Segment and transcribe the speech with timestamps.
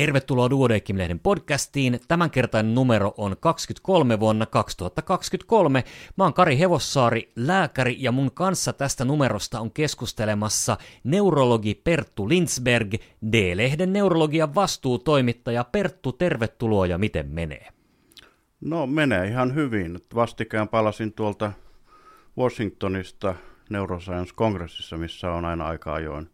[0.00, 2.00] Tervetuloa Duodeckim-lehden podcastiin.
[2.08, 5.84] Tämänkertainen numero on 23 vuonna 2023.
[6.16, 12.94] Mä oon Kari Hevossaari, lääkäri, ja mun kanssa tästä numerosta on keskustelemassa neurologi Perttu Lindsberg,
[13.32, 15.64] D-lehden neurologian vastuutoimittaja.
[15.64, 17.68] Perttu, tervetuloa ja miten menee?
[18.60, 19.98] No menee ihan hyvin.
[20.14, 21.52] Vastikään palasin tuolta
[22.38, 23.34] Washingtonista
[23.70, 26.30] Neuroscience-kongressissa, missä on aina aika ajoin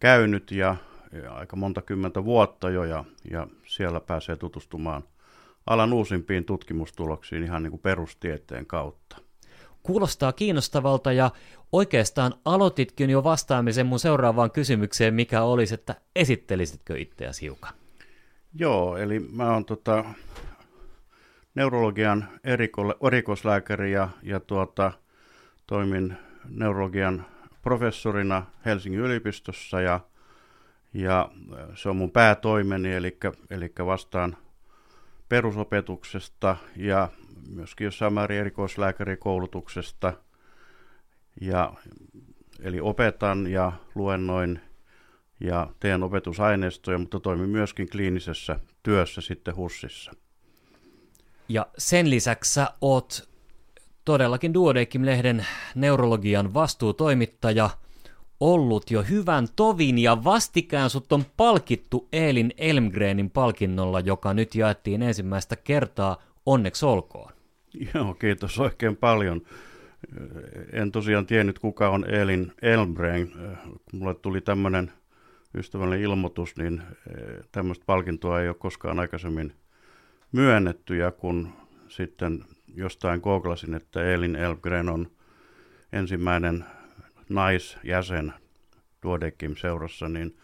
[0.00, 0.76] käynyt ja
[1.12, 5.02] ja aika monta kymmentä vuotta jo, ja, ja siellä pääsee tutustumaan
[5.66, 9.16] alan uusimpiin tutkimustuloksiin ihan niin kuin perustieteen kautta.
[9.82, 11.30] Kuulostaa kiinnostavalta ja
[11.72, 17.72] oikeastaan aloititkin jo vastaamisen mun seuraavaan kysymykseen, mikä olisi, että esittelisitkö itseäsi hiukan?
[18.54, 20.04] Joo, eli mä oon tota,
[21.54, 24.92] neurologian eriko- erikoislääkäri ja, ja tuota,
[25.66, 26.16] toimin
[26.48, 27.26] neurologian
[27.62, 30.00] professorina Helsingin yliopistossa ja
[30.96, 31.30] ja
[31.74, 33.18] se on mun päätoimeni, eli,
[33.50, 34.36] eli vastaan
[35.28, 37.08] perusopetuksesta ja
[37.48, 40.12] myöskin jossain määrin erikoislääkärikoulutuksesta.
[41.40, 41.72] Ja,
[42.60, 44.60] eli opetan ja luennoin
[45.40, 50.12] ja teen opetusaineistoja, mutta toimin myöskin kliinisessä työssä sitten HUSissa.
[51.48, 53.28] Ja sen lisäksi sä oot
[54.04, 57.70] todellakin Duodeckim-lehden neurologian vastuutoimittaja–
[58.40, 65.02] ollut jo hyvän tovin ja vastikään sut on palkittu Eelin Elmgrenin palkinnolla, joka nyt jaettiin
[65.02, 66.22] ensimmäistä kertaa.
[66.46, 67.32] Onneksi olkoon.
[67.94, 69.42] Joo, kiitos oikein paljon.
[70.72, 73.32] En tosiaan tiennyt, kuka on Eelin Elmgren.
[73.92, 74.92] Mulle tuli tämmöinen
[75.54, 79.52] ystävällinen ilmoitus, niin eh, tämmöistä palkintoa ei ole koskaan aikaisemmin
[80.32, 80.96] myönnetty.
[80.96, 81.52] Ja kun
[81.88, 85.10] sitten jostain googlasin, että Eelin Elmgren on
[85.92, 86.64] ensimmäinen
[87.28, 88.34] naisjäsen
[89.02, 90.36] Duodekim seurassa, niin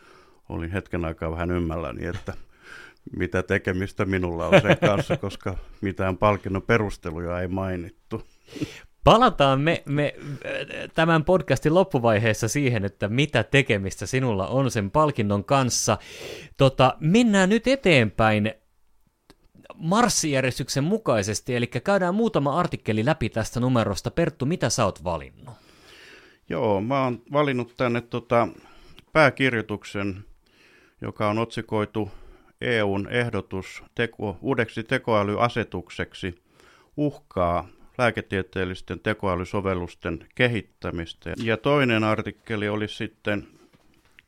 [0.48, 2.34] olin hetken aikaa vähän ymmälläni, että
[3.18, 8.26] mitä tekemistä minulla on sen kanssa, koska mitään palkinnon perusteluja ei mainittu.
[9.04, 10.14] Palataan me, me
[10.94, 15.98] tämän podcastin loppuvaiheessa siihen, että mitä tekemistä sinulla on sen palkinnon kanssa.
[16.56, 18.54] Tota, mennään nyt eteenpäin
[19.74, 24.10] marssijärjestyksen mukaisesti, eli käydään muutama artikkeli läpi tästä numerosta.
[24.10, 25.61] Perttu, mitä sä oot valinnut?
[26.52, 28.48] Joo, mä oon valinnut tänne tota
[29.12, 30.24] pääkirjoituksen,
[31.00, 32.10] joka on otsikoitu
[32.60, 36.42] EUn ehdotus teko, uudeksi tekoälyasetukseksi
[36.96, 37.68] uhkaa
[37.98, 41.32] lääketieteellisten tekoälysovellusten kehittämistä.
[41.44, 43.48] Ja toinen artikkeli oli sitten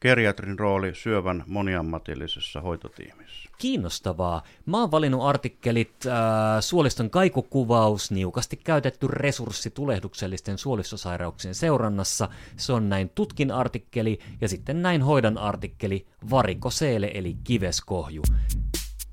[0.01, 3.51] geriatrin rooli syövän moniammatillisessa hoitotiimissä.
[3.59, 4.43] Kiinnostavaa.
[4.67, 6.15] Mä oon valinnut artikkelit äh,
[6.61, 12.29] suoliston kaikukuvaus, niukasti käytetty resurssi tulehduksellisten suolistosairauksien seurannassa.
[12.57, 18.23] Se on näin tutkin artikkeli ja sitten näin hoidan artikkeli varikoseele eli kiveskohju.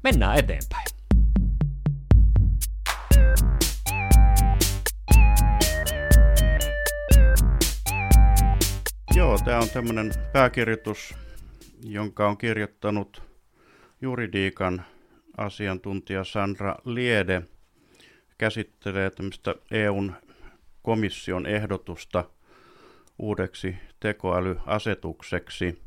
[0.03, 1.00] Mennään eteenpäin.
[9.21, 11.15] Joo, tämä on tämmöinen pääkirjoitus,
[11.83, 13.23] jonka on kirjoittanut
[14.01, 14.85] juridiikan
[15.37, 17.41] asiantuntija Sandra Liede.
[18.37, 20.13] Käsittelee tämmöistä EUn
[20.81, 22.23] komission ehdotusta
[23.19, 25.81] uudeksi tekoälyasetukseksi.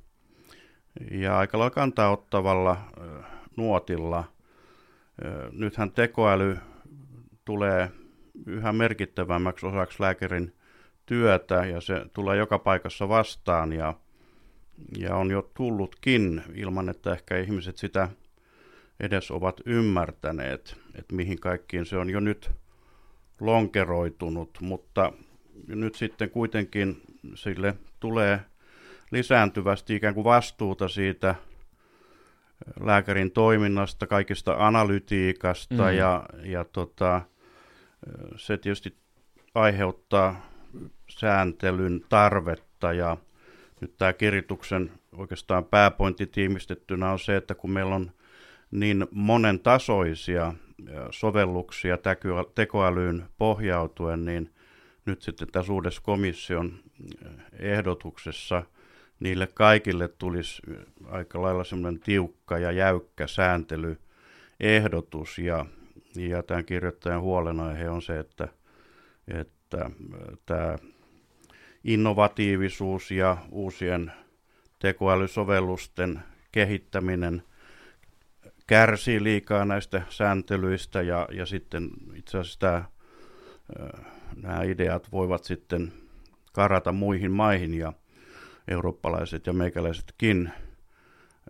[1.11, 2.77] Ja aika lailla kantaa ottavalla
[3.57, 4.25] nuotilla.
[5.53, 6.59] Nythän tekoäly
[7.45, 7.91] tulee
[8.47, 10.53] yhä merkittävämmäksi osaksi lääkärin
[11.07, 13.95] työtä ja se tulee joka paikassa vastaan ja,
[14.99, 18.09] ja on jo tullutkin ilman, että ehkä ihmiset sitä
[19.01, 22.51] edes ovat ymmärtäneet, että mihin kaikkiin se on jo nyt
[23.41, 25.13] lonkeroitunut, mutta
[25.69, 27.03] nyt sitten kuitenkin
[27.35, 28.41] sille tulee
[29.11, 31.35] lisääntyvästi ikään kuin vastuuta siitä
[32.81, 35.97] lääkärin toiminnasta, kaikista analytiikasta mm.
[35.97, 37.23] ja, ja tota,
[38.37, 38.97] se tietysti
[39.55, 40.54] aiheuttaa
[41.11, 42.93] sääntelyn tarvetta.
[42.93, 43.17] Ja
[43.81, 48.11] nyt tämä kirjoituksen oikeastaan pääpointti tiimistettynä on se, että kun meillä on
[48.71, 50.55] niin monen tasoisia
[51.11, 51.99] sovelluksia
[52.55, 54.51] tekoälyyn pohjautuen, niin
[55.07, 56.73] nyt sitten tässä uudessa komission
[57.53, 58.63] ehdotuksessa
[59.21, 60.63] niille kaikille tulisi
[61.07, 65.39] aika lailla semmoinen tiukka ja jäykkä sääntelyehdotus.
[65.39, 65.67] Ja,
[66.17, 68.49] ja tämän kirjoittajan huolenaihe on se, että,
[69.29, 69.54] että
[70.47, 70.79] tämä
[71.85, 74.13] innovatiivisuus ja uusien
[74.79, 76.23] tekoälysovellusten
[76.53, 77.43] kehittäminen
[78.67, 82.85] kärsii liikaa näistä sääntelyistä ja, ja sitten itse asiassa tämä,
[84.43, 85.93] nämä ideat voivat sitten
[86.53, 87.93] karata muihin maihin ja
[88.69, 90.53] eurooppalaiset ja meikäläisetkin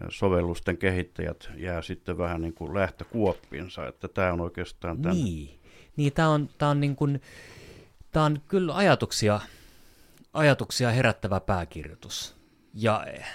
[0.09, 5.17] sovellusten kehittäjät jää sitten vähän niin kuin lähtökuoppiinsa, että tämä on oikeastaan tämän...
[5.17, 5.59] Niin,
[5.97, 7.21] niin tämä on, tää on, niin kuin,
[8.15, 9.41] tää on kyllä ajatuksia,
[10.33, 12.37] ajatuksia herättävä pääkirjoitus.
[12.75, 13.27] Ja eh,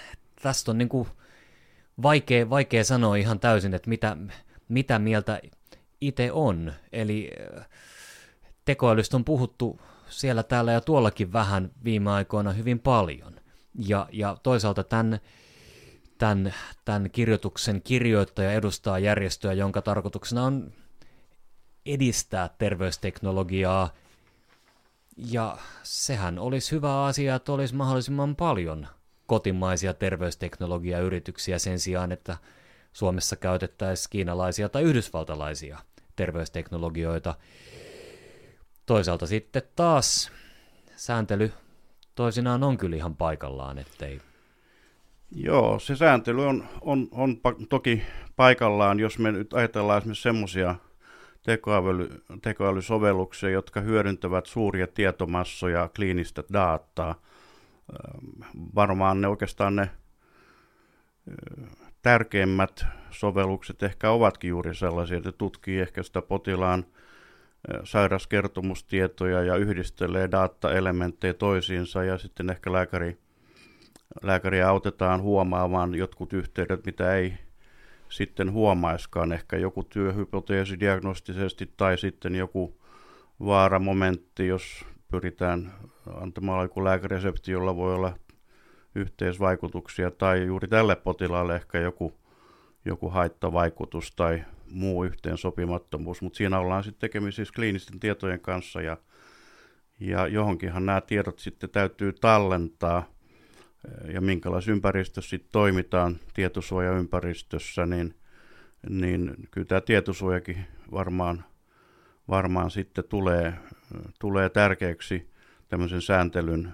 [0.42, 1.08] tästä on niin kuin
[2.02, 4.16] vaikea, vaikea sanoa ihan täysin, että mitä,
[4.68, 5.40] mitä mieltä
[6.00, 6.72] itse on.
[6.92, 7.66] Eli eh,
[8.64, 13.40] tekoälystä on puhuttu siellä, täällä ja tuollakin vähän viime aikoina hyvin paljon.
[13.74, 15.20] Ja, ja toisaalta tämän,
[16.18, 16.54] tämän,
[16.84, 20.72] tämän kirjoituksen kirjoittaja edustaa järjestöä, jonka tarkoituksena on
[21.86, 23.90] edistää terveysteknologiaa.
[25.26, 28.86] Ja sehän olisi hyvä asia, että olisi mahdollisimman paljon
[29.26, 32.36] kotimaisia terveysteknologiayrityksiä sen sijaan, että
[32.92, 35.78] Suomessa käytettäisiin kiinalaisia tai yhdysvaltalaisia
[36.16, 37.34] terveysteknologioita.
[38.86, 40.30] Toisaalta sitten taas
[40.96, 41.52] sääntely
[42.14, 44.20] toisinaan on kyllä ihan paikallaan, ettei...
[45.34, 47.36] Joo, se sääntely on, on, on
[47.68, 48.02] toki
[48.36, 50.74] paikallaan, jos me nyt ajatellaan esimerkiksi semmoisia
[51.42, 57.14] tekoäly, tekoälysovelluksia, jotka hyödyntävät suuria tietomassoja, kliinistä dataa.
[58.74, 59.90] Varmaan ne oikeastaan ne
[62.02, 66.84] tärkeimmät sovellukset ehkä ovatkin juuri sellaisia, että tutkii ehkä sitä potilaan
[67.84, 73.18] sairaskertomustietoja ja yhdistelee dataelementtejä toisiinsa ja sitten ehkä lääkäri,
[74.22, 77.34] lääkäriä autetaan huomaamaan jotkut yhteydet, mitä ei
[78.10, 79.32] sitten huomaiskaan.
[79.32, 82.80] Ehkä joku työhypoteesi diagnostisesti tai sitten joku
[83.44, 85.72] vaaramomentti, jos pyritään
[86.14, 88.16] antamaan joku lääkäresepti, jolla voi olla
[88.94, 92.14] yhteisvaikutuksia tai juuri tälle potilaalle ehkä joku,
[92.84, 98.96] joku haittavaikutus tai muu yhteensopimattomuus, mutta siinä ollaan sitten tekemisissä kliinisten tietojen kanssa ja,
[100.00, 103.19] ja johonkinhan nämä tiedot sitten täytyy tallentaa
[104.12, 108.14] ja minkälaisessa ympäristössä sitten toimitaan tietosuojaympäristössä, niin,
[108.88, 111.44] niin kyllä tämä tietosuojakin varmaan,
[112.28, 113.54] varmaan sitten tulee,
[114.18, 115.30] tulee tärkeäksi
[115.68, 116.72] tämmöisen sääntelyn,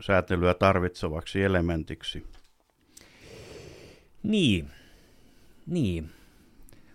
[0.00, 2.26] säätelyä tarvitsevaksi elementiksi.
[4.22, 4.70] Niin,
[5.66, 6.10] niin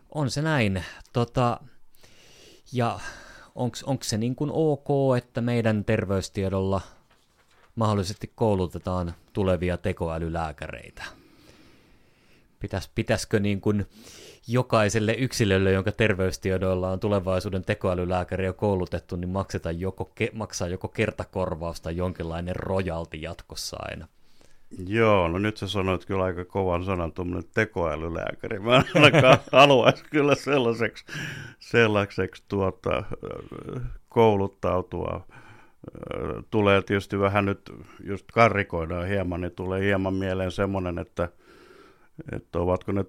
[0.10, 0.84] on se näin.
[1.14, 1.60] Tota,
[2.74, 3.00] ja
[3.56, 6.82] onko se niin kuin ok, että meidän terveystiedolla
[7.76, 11.04] mahdollisesti koulutetaan tulevia tekoälylääkäreitä?
[12.60, 13.86] Pitäis, pitäisikö niin kuin
[14.48, 20.88] jokaiselle yksilölle, jonka terveystiedoilla on tulevaisuuden tekoälylääkäri jo koulutettu, niin makseta joko, ke, maksaa joko
[20.88, 24.08] kertakorvausta jonkinlainen rojalti jatkossa aina?
[24.88, 28.60] Joo, no nyt sä sanoit kyllä aika kovan sanan, tuommoinen tekoälylääkäri.
[28.60, 31.06] Mä ainakaan haluaisi kyllä sellaiseksi,
[31.60, 33.04] sellaiseksi tuota,
[34.10, 35.26] kouluttautua.
[36.52, 41.30] Tulee tietysti vähän nyt, just karrikoidaan hieman, niin tulee hieman mieleen semmoinen, että,
[42.32, 43.06] että ovatko ne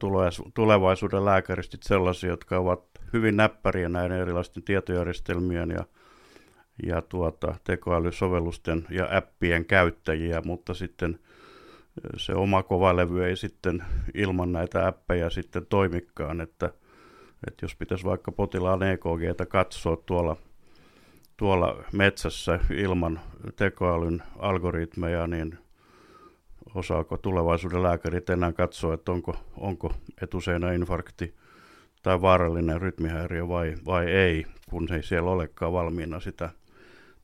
[0.54, 5.84] tulevaisuuden lääkäristit sellaisia, jotka ovat hyvin näppäriä näiden erilaisten tietojärjestelmien ja,
[6.86, 11.18] ja tuota, tekoälysovellusten ja appien käyttäjiä, mutta sitten–
[12.16, 13.84] se oma kovalevy ei sitten
[14.14, 16.66] ilman näitä appeja sitten toimikaan, että,
[17.46, 20.36] että jos pitäisi vaikka potilaan EKGtä katsoa tuolla,
[21.36, 23.20] tuolla metsässä ilman
[23.56, 25.58] tekoälyn algoritmeja, niin
[26.74, 31.34] osaako tulevaisuuden lääkärit enää katsoa, että onko, onko etuseinäinfarkti
[32.02, 36.50] tai vaarallinen rytmihäiriö vai, vai ei, kun ei siellä olekaan valmiina sitä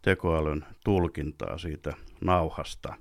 [0.03, 2.95] tekoälyn tulkintaa siitä nauhasta.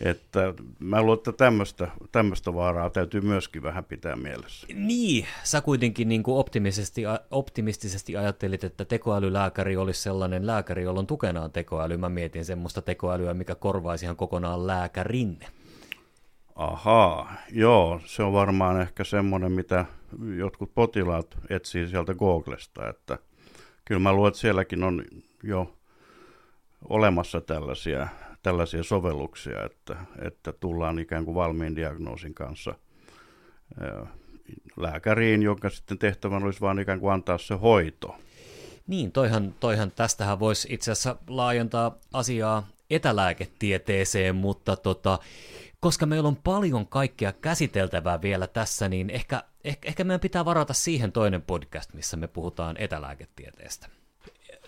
[0.00, 4.66] Että mä luulen, että tämmöistä, tämmöistä vaaraa täytyy myöskin vähän pitää mielessä.
[4.74, 11.06] Niin, sä kuitenkin niin kuin optimistisesti, optimistisesti ajattelit, että tekoälylääkäri olisi sellainen lääkäri, jolla on
[11.06, 11.96] tukenaan tekoäly.
[11.96, 15.38] Mä mietin semmoista tekoälyä, mikä korvaisi ihan kokonaan lääkärin.
[16.56, 19.84] Ahaa, joo, se on varmaan ehkä semmoinen, mitä
[20.36, 23.18] jotkut potilaat etsii sieltä Googlesta, että
[23.84, 25.04] kyllä mä luulen, että sielläkin on
[25.42, 25.76] jo
[26.88, 28.08] olemassa tällaisia
[28.42, 32.74] tällaisia sovelluksia, että, että tullaan ikään kuin valmiin diagnoosin kanssa
[34.76, 38.16] lääkäriin, jonka sitten tehtävän olisi vain ikään kuin antaa se hoito.
[38.86, 45.18] Niin, toihan, toihan tästähän voisi itse asiassa laajentaa asiaa etälääketieteeseen, mutta tota,
[45.80, 50.72] koska meillä on paljon kaikkea käsiteltävää vielä tässä, niin ehkä, ehkä, ehkä meidän pitää varata
[50.74, 54.01] siihen toinen podcast, missä me puhutaan etälääketieteestä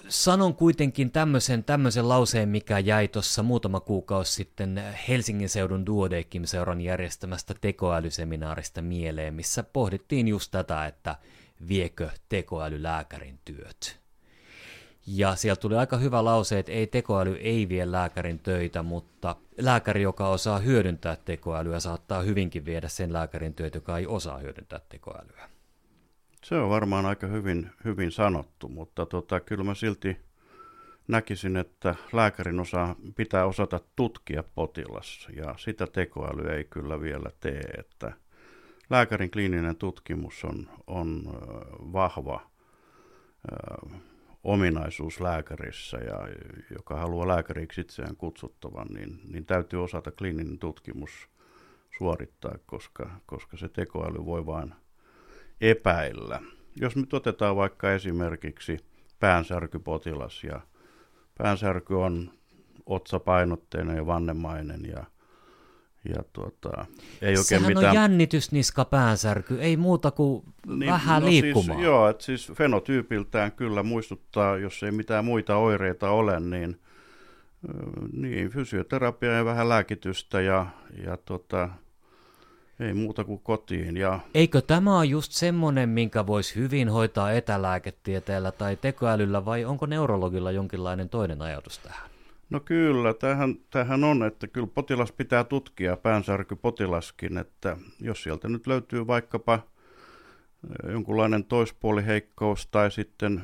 [0.08, 7.54] sanon kuitenkin tämmöisen, tämmöisen lauseen, mikä jäi tuossa muutama kuukausi sitten Helsingin seudun Duodekim-seuran järjestämästä
[7.61, 11.16] tekoälyseminaarista mieleen, missä pohdittiin just tätä, että
[11.68, 14.04] viekö tekoäly lääkärin työt.
[15.06, 20.02] Ja sieltä tuli aika hyvä lause, että ei tekoäly ei vie lääkärin töitä, mutta lääkäri,
[20.02, 25.53] joka osaa hyödyntää tekoälyä, saattaa hyvinkin viedä sen lääkärin työt, joka ei osaa hyödyntää tekoälyä.
[26.44, 30.16] Se on varmaan aika hyvin, hyvin sanottu, mutta tota, kyllä mä silti
[31.08, 37.60] näkisin, että lääkärin osaa, pitää osata tutkia potilas, ja sitä tekoäly ei kyllä vielä tee.
[37.78, 38.12] Että
[38.90, 41.22] lääkärin kliininen tutkimus on, on
[41.92, 42.50] vahva
[44.42, 46.28] ominaisuus lääkärissä, ja
[46.78, 51.28] joka haluaa lääkäriksi itseään kutsuttavan, niin, niin täytyy osata kliininen tutkimus
[51.98, 54.74] suorittaa, koska, koska se tekoäly voi vain
[55.71, 56.40] epäillä.
[56.80, 58.76] Jos nyt otetaan vaikka esimerkiksi
[59.21, 60.61] päänsärkypotilas ja
[61.38, 62.30] päänsärky on
[62.87, 65.04] otsapainotteinen ja vannemainen ja,
[66.09, 66.87] ja tuota,
[67.23, 67.87] ei oikein Sehän mitään...
[67.87, 71.78] on jännitysniska päänsärky, ei muuta kuin niin, vähän no liikkumaan.
[71.78, 76.80] Siis, joo, että siis fenotyypiltään kyllä muistuttaa, jos ei mitään muita oireita ole, niin,
[78.12, 80.66] niin fysioterapia ja vähän lääkitystä ja,
[81.06, 81.68] ja tota,
[82.81, 83.97] ei muuta kuin kotiin.
[83.97, 84.21] Ja...
[84.35, 90.52] Eikö tämä ole just semmoinen, minkä voisi hyvin hoitaa etälääketieteellä tai tekoälyllä, vai onko neurologilla
[90.52, 92.11] jonkinlainen toinen ajatus tähän?
[92.50, 98.66] No kyllä, tähän, tähän on, että kyllä potilas pitää tutkia, päänsärkypotilaskin, että jos sieltä nyt
[98.66, 99.61] löytyy vaikkapa
[100.93, 103.43] jonkunlainen toispuoliheikkous tai sitten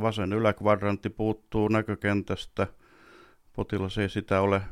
[0.00, 2.66] vasen yläkvadrantti puuttuu näkökentästä,
[3.52, 4.62] potilas ei sitä ole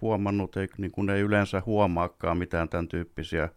[0.00, 3.48] huomannut, ei, niin kuin ei yleensä huomaakaan mitään tämän tyyppisiä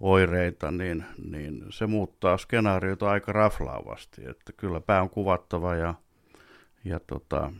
[0.00, 4.22] oireita, niin, niin se muuttaa skenaariota aika raflaavasti.
[4.30, 5.94] Että kyllä pää on kuvattava ja,
[6.84, 7.52] ja tota,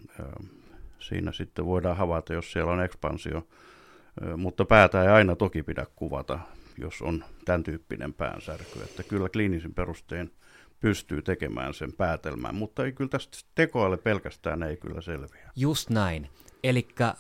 [0.99, 3.47] siinä sitten voidaan havaita, jos siellä on ekspansio.
[4.37, 6.39] Mutta päätä ei aina toki pidä kuvata,
[6.79, 8.83] jos on tämän tyyppinen päänsärky.
[8.83, 10.31] Että kyllä kliinisin perustein
[10.81, 15.51] pystyy tekemään sen päätelmän, mutta ei kyllä tästä tekoalle pelkästään ei kyllä selviä.
[15.57, 16.29] Just näin.
[16.65, 17.15] Elikkä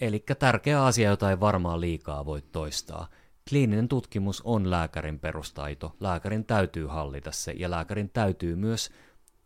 [0.00, 3.08] Eli tärkeä asia, jota ei varmaan liikaa voi toistaa.
[3.48, 5.96] Kliininen tutkimus on lääkärin perustaito.
[6.00, 8.90] Lääkärin täytyy hallita se ja lääkärin täytyy myös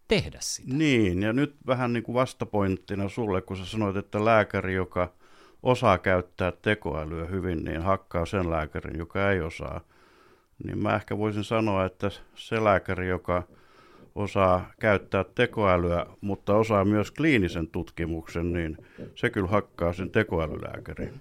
[0.09, 0.75] tehdä sitä.
[0.75, 5.13] Niin, ja nyt vähän niin kuin vastapointtina sulle, kun sä sanoit, että lääkäri, joka
[5.63, 9.81] osaa käyttää tekoälyä hyvin, niin hakkaa sen lääkärin, joka ei osaa.
[10.65, 13.43] Niin mä ehkä voisin sanoa, että se lääkäri, joka
[14.15, 18.77] osaa käyttää tekoälyä, mutta osaa myös kliinisen tutkimuksen, niin
[19.15, 21.21] se kyllä hakkaa sen tekoälylääkärin.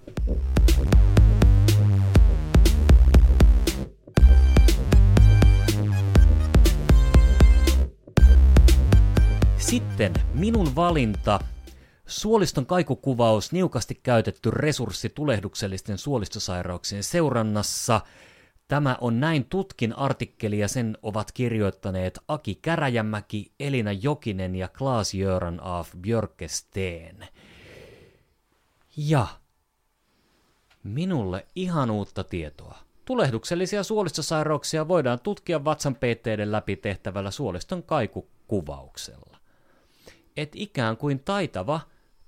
[9.57, 11.39] Sitten minun valinta.
[12.05, 18.01] Suoliston kaikukuvaus, niukasti käytetty resurssi tulehduksellisten suolistosairauksien seurannassa–
[18.67, 25.13] Tämä on näin tutkin artikkeli ja sen ovat kirjoittaneet Aki Käräjämäki, Elina Jokinen ja Klaas
[25.13, 27.27] Jöran af Björkesteen.
[28.97, 29.27] Ja
[30.83, 32.77] minulle ihan uutta tietoa.
[33.05, 39.37] Tulehduksellisia suolistosairauksia voidaan tutkia vatsanpeitteiden läpi tehtävällä suoliston kaikukuvauksella.
[40.37, 41.81] Et ikään kuin taitava,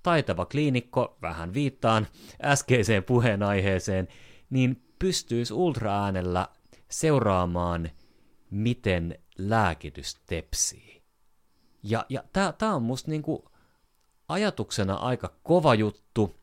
[0.04, 2.08] taitava kliinikko, vähän viittaan
[2.42, 4.08] äskeiseen puheenaiheeseen,
[4.50, 6.48] niin pystyisi ultraäänellä
[6.90, 7.90] seuraamaan,
[8.50, 11.04] miten lääkitys tepsii.
[11.84, 12.24] Ja, ja
[12.58, 13.50] tämä on musta niinku
[14.28, 16.36] ajatuksena aika kova juttu,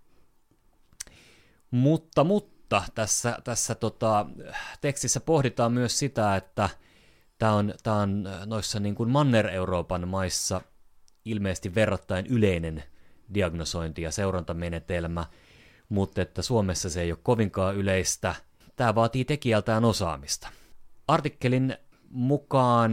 [1.70, 4.26] mutta, mutta tässä, tässä tota,
[4.80, 6.70] tekstissä pohditaan myös sitä, että
[7.38, 10.60] tämä on, tää on noissa niin kuin Manner-Euroopan maissa
[11.24, 12.84] ilmeisesti verrattain yleinen
[13.34, 15.26] diagnosointi- ja seurantamenetelmä–
[15.92, 18.34] mutta että Suomessa se ei ole kovinkaan yleistä.
[18.76, 20.48] Tämä vaatii tekijältään osaamista.
[21.08, 21.76] Artikkelin
[22.10, 22.92] mukaan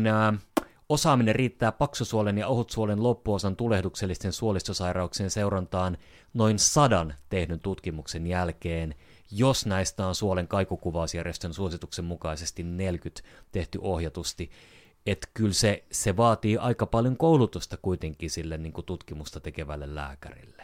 [0.90, 5.98] osaaminen riittää paksusuolen ja ohutsuolen loppuosan tulehduksellisten suolistosairauksien seurantaan
[6.34, 8.96] noin sadan tehdyn tutkimuksen jälkeen,
[9.32, 13.22] jos näistä on suolen kaikukuvausjärjestön suosituksen mukaisesti 40
[13.52, 14.52] tehty ohjatusti.
[15.06, 20.59] Että kyllä se, se vaatii aika paljon koulutusta kuitenkin sille niin kuin tutkimusta tekevälle lääkärille.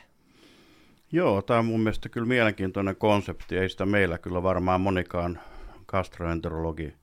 [1.12, 3.58] Joo, tämä on mun mielestä kyllä mielenkiintoinen konsepti.
[3.58, 5.40] Ei sitä meillä kyllä varmaan monikaan
[5.88, 6.94] gastroenterologi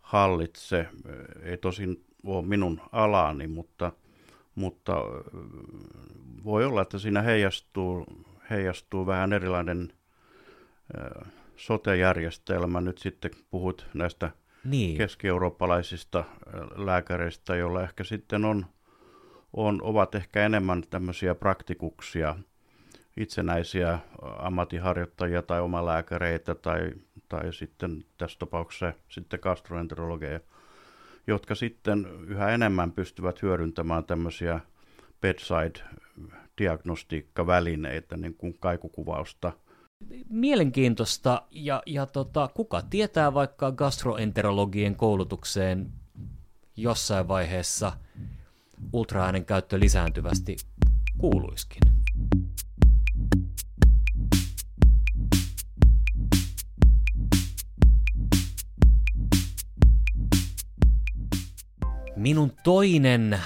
[0.00, 0.88] hallitse.
[1.42, 3.92] Ei tosin ole minun alani, mutta,
[4.54, 4.96] mutta
[6.44, 8.06] voi olla, että siinä heijastuu,
[8.50, 9.92] heijastuu vähän erilainen
[11.56, 12.80] sote-järjestelmä.
[12.80, 14.30] Nyt sitten puhut näistä
[14.64, 14.98] niin.
[14.98, 16.24] keski-eurooppalaisista
[16.76, 18.66] lääkäreistä, joilla ehkä sitten on,
[19.52, 22.36] on, ovat ehkä enemmän tämmöisiä praktikuksia–
[23.16, 23.98] itsenäisiä
[24.38, 26.92] ammattiharjoittajia tai omalääkäreitä tai,
[27.28, 30.40] tai sitten tässä tapauksessa sitten gastroenterologeja,
[31.26, 34.60] jotka sitten yhä enemmän pystyvät hyödyntämään tämmöisiä
[35.20, 39.52] bedside-diagnostiikkavälineitä, niin kuin kaikukuvausta.
[40.28, 45.92] Mielenkiintoista, ja, ja tota, kuka tietää vaikka gastroenterologien koulutukseen
[46.76, 47.92] jossain vaiheessa
[48.92, 50.56] ultraäänen käyttö lisääntyvästi
[51.18, 51.91] kuuluiskin.
[62.22, 63.40] Minun toinen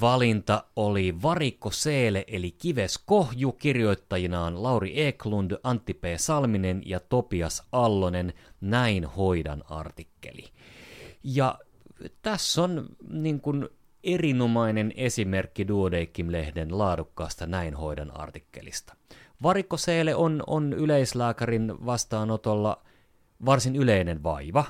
[0.00, 6.04] valinta oli Varikko Seele eli Kives Kohju, kirjoittajinaan Lauri Eklund, Antti P.
[6.16, 10.44] Salminen ja Topias Allonen, Näin hoidan artikkeli.
[11.24, 11.58] Ja
[12.22, 13.68] tässä on niin kuin
[14.04, 18.96] erinomainen esimerkki Duodeckim-lehden laadukkaasta Näin hoidan artikkelista.
[19.42, 22.82] Varikko Seele on, on yleislääkärin vastaanotolla
[23.46, 24.64] varsin yleinen vaiva,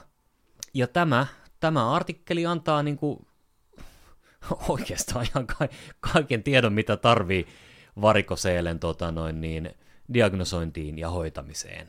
[0.75, 1.27] ja tämä,
[1.61, 3.27] tämä artikkeli antaa niin kuin
[4.69, 5.69] oikeastaan ihan ka-
[6.01, 7.47] kaiken tiedon, mitä tarvii
[8.01, 9.71] varikoseelen tota noin, niin,
[10.15, 11.89] diagnosointiin ja hoitamiseen.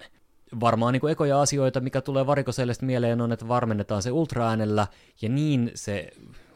[0.59, 4.87] Varmaan niin ekoja asioita, mikä tulee varikoseelestä mieleen, on, että varmennetaan se ultraäänellä,
[5.21, 6.11] ja niin se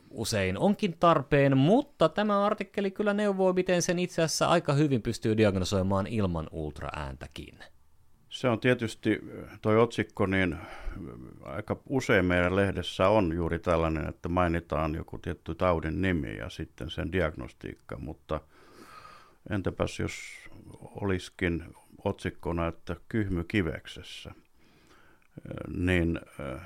[0.10, 5.38] usein onkin tarpeen, mutta tämä artikkeli kyllä neuvoo, miten sen itse asiassa aika hyvin pystyy
[5.38, 7.60] diagnosoimaan ilman ultraääntäkin.
[8.36, 9.20] Se on tietysti,
[9.62, 10.58] toi otsikko, niin
[11.44, 16.90] aika usein meidän lehdessä on juuri tällainen, että mainitaan joku tietty taudin nimi ja sitten
[16.90, 18.42] sen diagnostiikka, mutta
[19.50, 20.14] entäpäs jos
[20.82, 21.64] olisikin
[22.04, 24.32] otsikkona, että kyhmy kiveksessä,
[25.78, 26.20] niin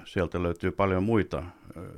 [0.05, 1.43] sieltä löytyy paljon muita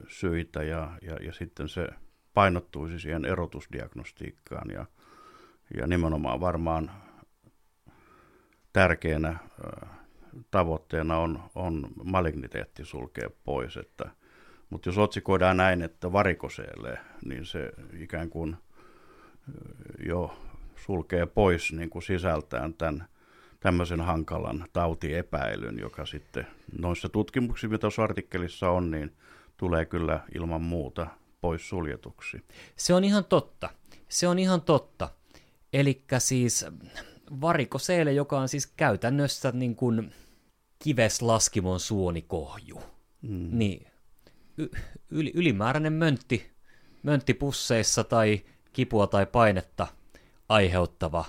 [0.07, 1.87] syitä ja, ja, ja sitten se
[2.33, 4.85] painottuisi siihen erotusdiagnostiikkaan ja,
[5.77, 6.91] ja nimenomaan varmaan
[8.73, 9.39] tärkeänä
[10.51, 13.77] tavoitteena on, on maligniteetti sulkea pois.
[13.77, 14.09] Että,
[14.69, 18.55] mutta jos otsikoidaan näin, että varikoseelle, niin se ikään kuin
[20.05, 20.37] jo
[20.75, 23.07] sulkee pois niin kuin sisältään tämän
[23.59, 26.47] tämmöisen hankalan tautiepäilyn, joka sitten
[26.79, 29.15] noissa tutkimuksissa, mitä tuossa artikkelissa on, niin
[29.57, 31.07] tulee kyllä ilman muuta
[31.41, 32.41] pois suljetuksi.
[32.75, 33.69] Se on ihan totta.
[34.07, 35.10] Se on ihan totta.
[35.73, 36.65] Eli siis
[37.41, 40.13] varikoseele, joka on siis käytännössä niin kuin
[40.80, 42.82] kiveslaskimon suonikohju.
[43.22, 43.50] Mm.
[43.52, 43.88] Niin,
[44.58, 44.70] y-
[45.13, 46.52] yl- ylimääräinen möntti,
[47.04, 48.41] mönttipusseissa tai
[48.74, 49.88] kipua tai painetta
[50.50, 51.26] aiheuttava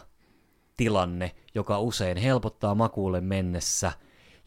[0.77, 3.93] tilanne, joka usein helpottaa makuulle mennessä,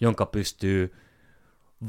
[0.02, 0.94] jonka pystyy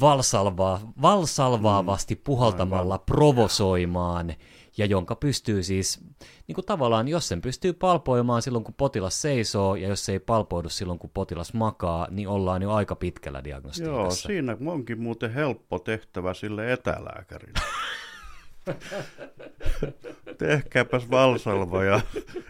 [0.00, 2.20] valsalvaa, valsalvaavasti mm.
[2.24, 4.34] puhaltamalla provosoimaan
[4.78, 6.00] ja jonka pystyy siis,
[6.46, 10.18] niin kuin tavallaan, jos sen pystyy palpoimaan silloin, kun potilas seisoo, ja jos se ei
[10.18, 14.00] palpoidu silloin, kun potilas makaa, niin ollaan jo aika pitkällä diagnostiikassa.
[14.00, 17.60] Joo, siinä onkin muuten helppo tehtävä sille etälääkärille.
[20.38, 22.00] Tehkääpäs valsalva ja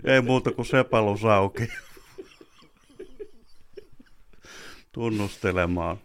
[0.05, 1.69] ei muuta kuin sepalus auki.
[4.93, 5.99] Tunnustelemaan.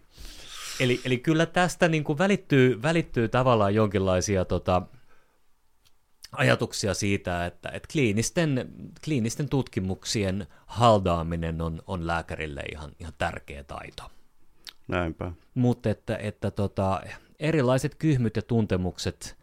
[0.80, 4.82] Eli, eli kyllä tästä niin kuin välittyy, välittyy tavallaan jonkinlaisia tota,
[6.32, 8.70] ajatuksia siitä, että, että kliinisten,
[9.06, 14.04] kliinisten tutkimuksien haldaaminen on, on lääkärille ihan, ihan tärkeä taito.
[14.88, 15.32] Näinpä.
[15.54, 17.02] Mutta että, että tota,
[17.40, 19.38] erilaiset kyhmyt ja tuntemukset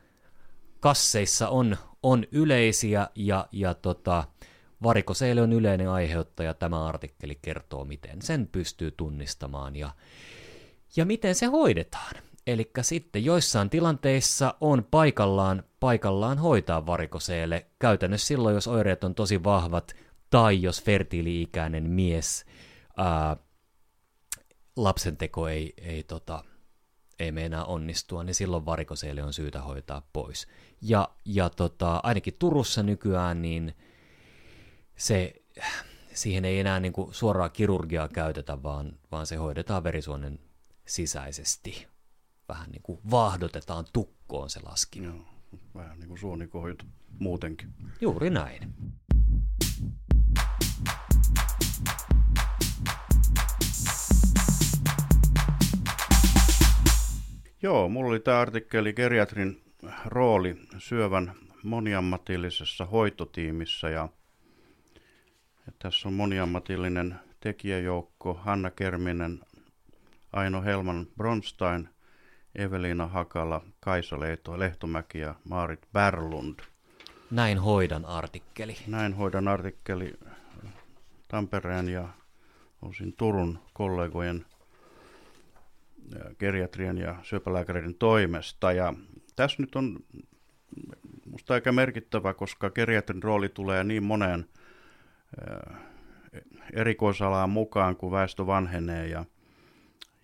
[0.81, 4.25] kasseissa on, on yleisiä ja, ja tota,
[4.83, 6.55] varikoseille on yleinen aiheuttaja.
[6.55, 9.91] Tämä artikkeli kertoo, miten sen pystyy tunnistamaan ja,
[10.97, 12.15] ja miten se hoidetaan.
[12.49, 19.45] Eli sitten joissain tilanteissa on paikallaan, paikallaan hoitaa varikoseelle, käytännössä silloin, jos oireet on tosi
[19.45, 19.97] vahvat,
[20.31, 22.45] tai jos fertiili-ikäinen mies,
[22.97, 23.37] ää,
[24.77, 26.45] lapsenteko ei, ei, tota,
[27.19, 30.47] ei meinaa onnistua, niin silloin varikoseelle on syytä hoitaa pois.
[30.83, 33.77] Ja, ja tota, ainakin Turussa nykyään, niin
[34.97, 35.35] se,
[36.15, 40.39] siihen ei enää niin kuin suoraa kirurgiaa käytetä, vaan, vaan se hoidetaan verisuonen
[40.87, 41.98] sisäisesti
[42.49, 45.03] vähän niin kuin vaahdotetaan tukkoon se laski.
[45.03, 45.15] Joo,
[45.75, 46.87] vähän niin kuin suonikohjut
[47.19, 47.75] muutenkin.
[48.01, 48.75] Juuri näin.
[57.63, 59.63] Joo, mulla oli tämä artikkeli geriatrin
[60.05, 64.09] rooli syövän moniammatillisessa hoitotiimissä ja,
[65.67, 69.41] ja tässä on moniammatillinen tekijäjoukko Hanna Kerminen,
[70.33, 71.89] Aino Helman Bronstein,
[72.59, 76.59] Evelina Hakala, Kaisa Leito, Lehtomäki ja Maarit Berlund.
[77.31, 78.77] Näin hoidan artikkeli.
[78.87, 80.15] Näin hoidan artikkeli
[81.29, 82.09] Tampereen ja
[82.83, 84.47] osin Turun kollegojen
[86.39, 88.73] geriatrian ja syöpälääkäreiden toimesta.
[88.73, 88.95] Ja
[89.37, 89.99] tässä nyt on
[91.27, 94.49] musta aika merkittävä, koska geriatrin rooli tulee niin moneen
[96.73, 99.25] erikoisalaan mukaan, kun väestö vanhenee ja,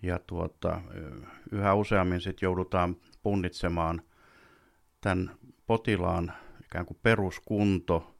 [0.05, 0.81] ja tuota,
[1.51, 4.01] yhä useammin sit joudutaan punnitsemaan
[5.01, 5.31] tämän
[5.67, 8.15] potilaan ikään kuin peruskunto,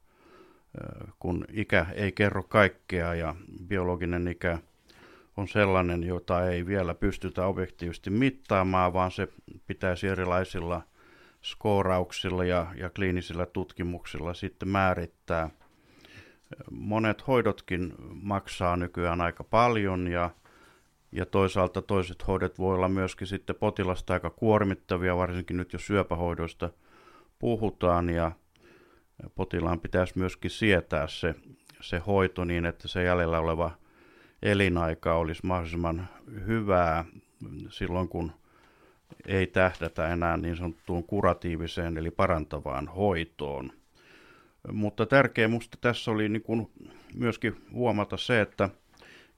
[1.18, 3.34] kun ikä ei kerro kaikkea ja
[3.68, 4.58] biologinen ikä
[5.36, 9.28] on sellainen, jota ei vielä pystytä objektiivisesti mittaamaan, vaan se
[9.66, 10.82] pitäisi erilaisilla
[11.42, 15.50] skoorauksilla ja, ja kliinisillä tutkimuksilla sitten määrittää.
[16.70, 20.30] Monet hoidotkin maksaa nykyään aika paljon ja,
[21.12, 26.70] ja toisaalta toiset hoidot voi olla myöskin sitten potilasta aika kuormittavia, varsinkin nyt jos syöpähoidoista
[27.38, 28.32] puhutaan ja
[29.34, 31.34] potilaan pitäisi myöskin sietää se,
[31.80, 33.70] se hoito niin, että se jäljellä oleva
[34.42, 36.08] elinaika olisi mahdollisimman
[36.46, 37.04] hyvää
[37.68, 38.32] silloin, kun
[39.26, 43.72] ei tähdätä enää niin sanottuun kuratiiviseen eli parantavaan hoitoon.
[44.72, 46.70] Mutta tärkeä minusta tässä oli niin kuin
[47.14, 48.68] myöskin huomata se, että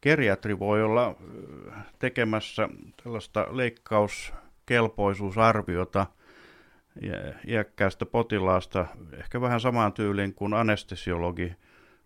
[0.03, 1.15] geriatri voi olla
[1.99, 2.69] tekemässä
[3.05, 6.07] tällaista leikkauskelpoisuusarviota
[7.49, 11.53] iäkkäästä potilaasta, ehkä vähän samaan tyyliin kuin anestesiologi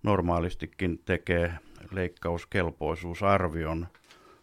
[0.03, 1.55] normaalistikin tekee
[1.93, 3.87] leikkauskelpoisuusarvion,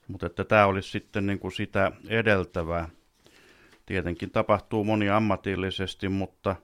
[0.08, 2.90] mutta että tämä olisi sitten niin kuin sitä edeltävää.
[3.86, 6.56] Tietenkin tapahtuu moni ammatillisesti, mutta,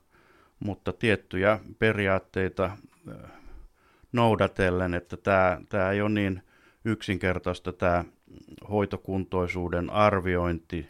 [0.60, 2.78] mutta tiettyjä periaatteita
[4.12, 6.41] noudatellen, että tämä, tämä ei ole niin
[6.86, 8.06] yksinkertaista tämä
[8.69, 10.88] hoitokuntoisuuden arviointi.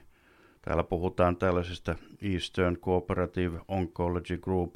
[0.61, 4.75] Täällä puhutaan tällaisesta Eastern Cooperative Oncology Group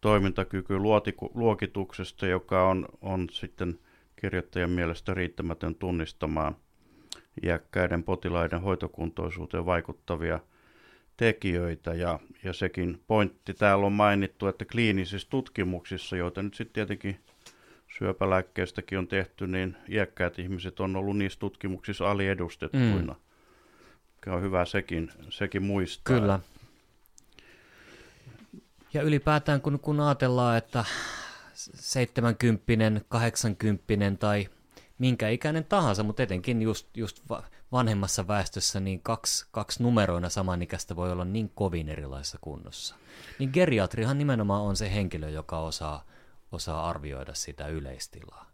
[0.00, 3.78] toimintakykyluokituksesta, joka on, on sitten
[4.16, 6.56] kirjoittajan mielestä riittämätön tunnistamaan
[7.42, 10.40] iäkkäiden potilaiden hoitokuntoisuuteen vaikuttavia
[11.16, 11.94] tekijöitä.
[11.94, 17.16] Ja, ja sekin pointti täällä on mainittu, että kliinisissä tutkimuksissa, joita nyt sitten tietenkin
[17.98, 23.12] syöpälääkkeestäkin on tehty, niin iäkkäät ihmiset on ollut niissä tutkimuksissa aliedustettuina.
[23.12, 24.32] Mm.
[24.32, 26.20] On hyvä sekin, sekin muistaa.
[26.20, 26.40] Kyllä.
[28.94, 30.84] Ja ylipäätään kun, kun ajatellaan, että
[31.54, 33.84] 70, 80
[34.18, 34.48] tai
[34.98, 37.22] minkä ikäinen tahansa, mutta etenkin just, just
[37.72, 42.94] vanhemmassa väestössä niin kaksi, kaksi numeroina samanikäistä voi olla niin kovin erilaisessa kunnossa.
[43.38, 46.04] Niin geriatrihan nimenomaan on se henkilö, joka osaa,
[46.52, 48.48] osaa arvioida sitä yleistilaa.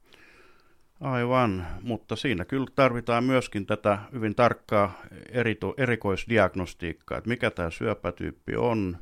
[1.01, 4.93] Aivan, mutta siinä kyllä tarvitaan myöskin tätä hyvin tarkkaa
[5.29, 8.99] erito, erikoisdiagnostiikkaa, että mikä tämä syöpätyyppi on.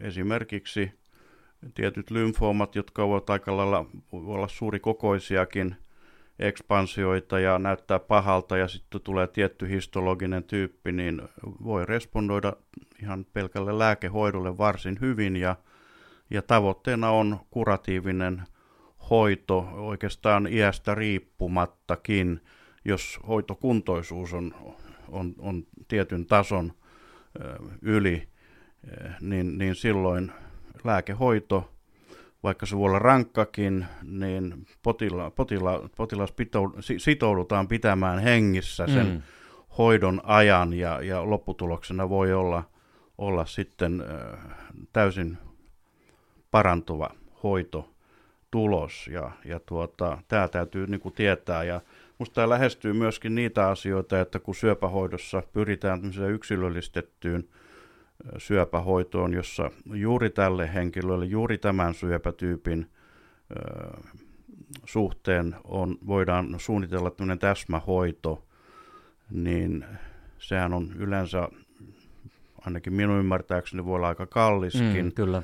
[0.00, 0.92] Esimerkiksi
[1.74, 5.76] tietyt lymfoomat, jotka ovat aika lailla, olla suurikokoisiakin
[6.38, 11.22] ekspansioita ja näyttää pahalta ja sitten tulee tietty histologinen tyyppi, niin
[11.64, 12.52] voi respondoida
[13.02, 15.56] ihan pelkälle lääkehoidolle varsin hyvin ja,
[16.30, 18.42] ja tavoitteena on kuratiivinen
[19.10, 22.40] hoito oikeastaan iästä riippumattakin,
[22.84, 24.54] jos hoitokuntoisuus on,
[25.08, 26.72] on, on tietyn tason
[27.82, 28.28] yli,
[29.20, 30.32] niin, niin silloin
[30.84, 31.72] lääkehoito,
[32.42, 39.22] vaikka se voi olla rankkakin, niin potila, potila, potilas pitou, sitoudutaan pitämään hengissä sen mm.
[39.78, 42.64] hoidon ajan ja, ja lopputuloksena voi olla,
[43.18, 44.04] olla sitten
[44.92, 45.38] täysin
[46.50, 47.10] parantuva
[47.42, 47.90] hoito
[48.50, 51.80] tulos ja, ja tuota, tämä täytyy niin kuin tietää ja
[52.18, 57.48] Minusta tämä lähestyy myöskin niitä asioita, että kun syöpähoidossa pyritään yksilöllistettyyn
[58.38, 62.90] syöpähoitoon, jossa juuri tälle henkilölle, juuri tämän syöpätyypin
[64.84, 68.44] suhteen on, voidaan suunnitella tämmöinen täsmähoito,
[69.30, 69.84] niin
[70.38, 71.48] sehän on yleensä,
[72.60, 75.04] ainakin minun ymmärtääkseni voi olla aika kalliskin.
[75.04, 75.42] Mm, kyllä.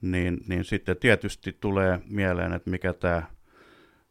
[0.00, 3.22] Niin, niin sitten tietysti tulee mieleen, että mikä tämä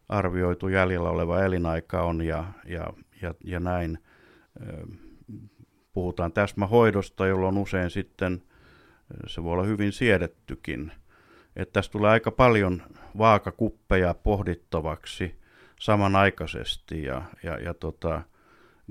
[0.10, 2.88] arvioitu jäljellä oleva elinaika on ja, ja,
[3.22, 3.98] ja, ja näin
[5.94, 8.42] puhutaan täsmähoidosta, jolloin usein sitten
[9.28, 10.92] se voi olla hyvin siedettykin.
[11.56, 12.84] Että tässä tulee aika paljon
[13.18, 15.36] vaakakuppeja pohdittavaksi
[15.80, 18.22] samanaikaisesti ja, ja, ja tota,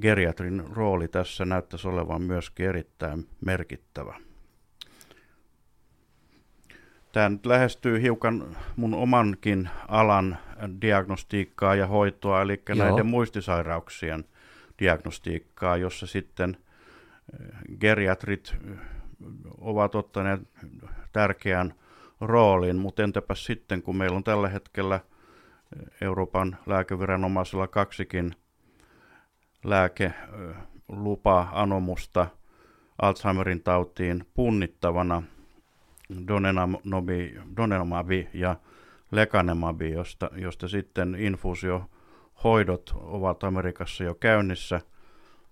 [0.01, 4.21] geriatrin rooli tässä näyttäisi olevan myöskin erittäin merkittävä.
[7.13, 10.39] Tämä nyt lähestyy hiukan mun omankin alan
[10.83, 12.79] diagnostiikkaa ja hoitoa, eli Joo.
[12.79, 14.25] näiden muistisairauksien
[14.79, 16.57] diagnostiikkaa, jossa sitten–
[17.81, 18.57] geriatrit
[19.61, 20.41] ovat ottaneet
[21.13, 21.75] tärkeän
[22.21, 25.01] roolin, mutta entäpä sitten, kun meillä on tällä hetkellä
[26.01, 28.35] Euroopan lääkeviranomaisilla kaksikin
[29.65, 32.27] lääkelupa-anomusta
[33.03, 35.23] Alzheimerin tautiin punnittavana
[37.57, 38.57] Donenamabi ja
[39.11, 44.81] Lekanemabi, josta, josta sitten infuusiohoidot ovat Amerikassa jo käynnissä.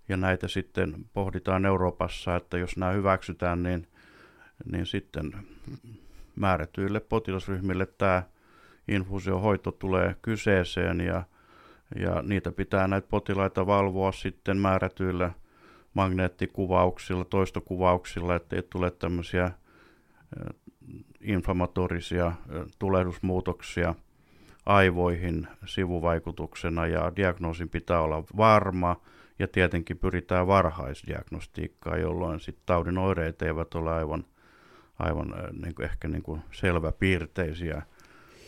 [0.09, 3.89] Ja näitä sitten pohditaan Euroopassa, että jos nämä hyväksytään, niin,
[4.73, 5.33] niin sitten
[6.37, 8.23] määrätyille potilasryhmille tämä
[8.89, 11.23] infuusiohoito tulee kyseeseen ja,
[11.97, 15.31] ja niitä pitää näitä potilaita valvoa sitten määrätyillä
[15.95, 19.51] magneettikuvauksilla, toistokuvauksilla, ettei tule tämmöisiä
[21.21, 22.33] inflammatorisia
[22.79, 23.95] tulehdusmuutoksia
[24.67, 29.01] aivoihin sivuvaikutuksena ja diagnoosin pitää olla varma
[29.39, 34.25] ja tietenkin pyritään varhaisdiagnostiikkaan, jolloin sitten taudin oireet eivät ole aivan,
[34.99, 37.83] aivan niin kuin ehkä niin kuin selväpiirteisiä.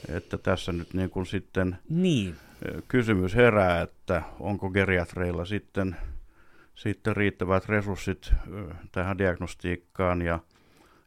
[0.08, 2.34] Että tässä nyt niin kuin sitten niin.
[2.88, 5.96] kysymys herää, että onko geriatreilla sitten,
[6.74, 8.32] sitten riittävät resurssit
[8.92, 10.40] tähän diagnostiikkaan ja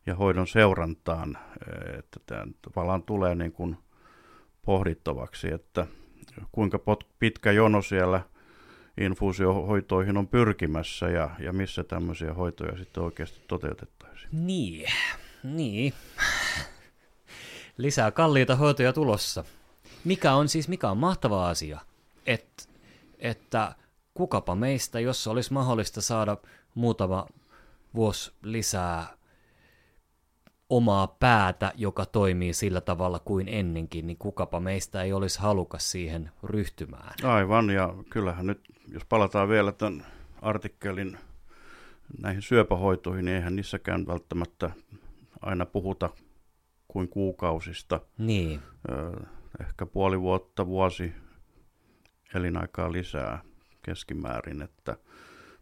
[0.05, 1.37] ja hoidon seurantaan,
[1.99, 3.77] että tämä tavallaan tulee niin kuin
[4.65, 5.87] pohdittavaksi, että
[6.51, 6.79] kuinka
[7.19, 8.21] pitkä jono siellä
[8.97, 14.29] infuusiohoitoihin on pyrkimässä ja, ja missä tämmöisiä hoitoja sitten oikeasti toteutettaisiin.
[14.31, 14.85] Niin,
[15.43, 15.93] niin.
[17.77, 19.43] Lisää kalliita hoitoja tulossa.
[20.03, 21.79] Mikä on siis, mikä on mahtava asia,
[22.25, 22.63] että,
[23.19, 23.75] että
[24.13, 26.37] kukapa meistä, jos olisi mahdollista saada
[26.75, 27.27] muutama
[27.95, 29.07] vuosi lisää
[30.69, 36.31] omaa päätä, joka toimii sillä tavalla kuin ennenkin, niin kukapa meistä ei olisi halukas siihen
[36.43, 37.13] ryhtymään.
[37.23, 40.05] Aivan, ja kyllähän nyt, jos palataan vielä tämän
[40.41, 41.17] artikkelin
[42.21, 44.69] näihin syöpähoitoihin, niin eihän niissäkään välttämättä
[45.41, 46.09] aina puhuta
[46.87, 47.99] kuin kuukausista.
[48.17, 48.61] Niin.
[49.61, 51.13] Ehkä puoli vuotta, vuosi
[52.35, 53.41] elinaikaa lisää
[53.81, 54.97] keskimäärin, että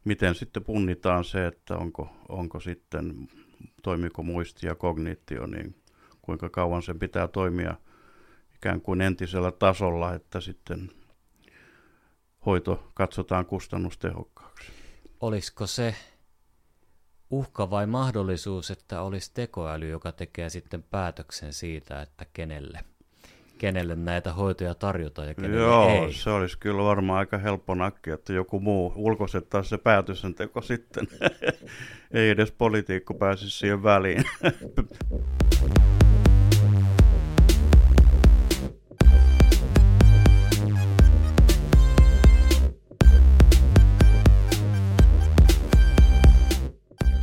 [0.05, 3.27] miten sitten punnitaan se, että onko, onko sitten
[3.84, 5.76] toimiko muisti ja kognitio, niin
[6.21, 7.76] kuinka kauan sen pitää toimia
[8.56, 10.91] ikään kuin entisellä tasolla, että sitten
[12.45, 14.71] hoito katsotaan kustannustehokkaaksi.
[15.19, 15.95] Olisiko se
[17.30, 22.80] uhka vai mahdollisuus, että olisi tekoäly, joka tekee sitten päätöksen siitä, että kenelle,
[23.63, 26.13] kenelle näitä hoitoja tarjotaan ja kenelle Joo, ei?
[26.13, 31.08] se olisi kyllä varmaan aika helppo nakki, että joku muu ulkoisettaa se päätöksenteko sitten.
[32.13, 34.23] ei edes politiikko pääsisi siihen väliin.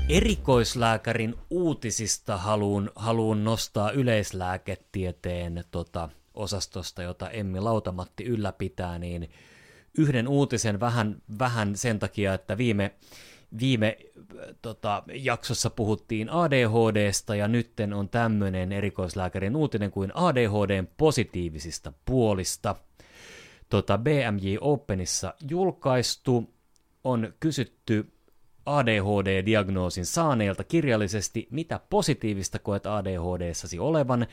[0.09, 9.30] erikoislääkärin uutisista haluan, haluan nostaa yleislääketieteen tota, osastosta, jota Emmi Lautamatti ylläpitää, niin
[9.98, 12.94] yhden uutisen vähän, vähän sen takia, että viime,
[13.60, 13.98] viime
[14.62, 22.76] tota, jaksossa puhuttiin ADHDsta ja nytten on tämmöinen erikoislääkärin uutinen kuin ADHDn positiivisista puolista.
[23.68, 26.54] Tota, BMJ Openissa julkaistu
[27.04, 28.12] on kysytty
[28.78, 34.26] ADHD-diagnoosin saaneelta kirjallisesti, mitä positiivista koet ADHD-säsi olevan,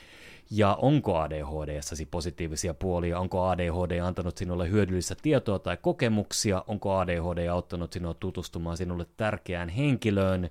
[0.52, 7.48] ja onko ADHD-säsi positiivisia puolia, onko ADHD antanut sinulle hyödyllistä tietoa tai kokemuksia, onko ADHD
[7.48, 10.50] auttanut sinua tutustumaan sinulle tärkeään henkilöön,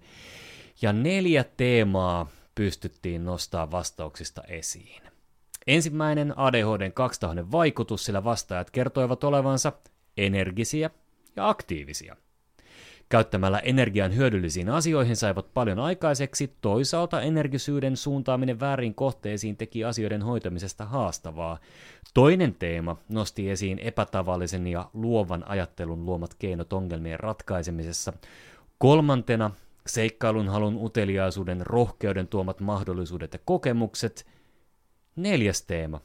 [0.83, 5.03] ja neljä teemaa pystyttiin nostaa vastauksista esiin.
[5.67, 9.73] Ensimmäinen ADHDn kaksitahoinen vaikutus, sillä vastaajat kertoivat olevansa
[10.17, 10.91] energisiä
[11.37, 12.17] ja aktiivisia–
[13.09, 20.85] Käyttämällä energian hyödyllisiin asioihin saivat paljon aikaiseksi, toisaalta energisyyden suuntaaminen väärin kohteisiin teki asioiden hoitamisesta
[20.85, 21.59] haastavaa.
[22.15, 28.13] Toinen teema nosti esiin epätavallisen ja luovan ajattelun luomat keinot ongelmien ratkaisemisessa.
[28.79, 29.51] Kolmantena
[29.87, 34.27] seikkailun halun uteliaisuuden rohkeuden tuomat mahdollisuudet ja kokemukset.
[35.17, 36.01] Neljäs teema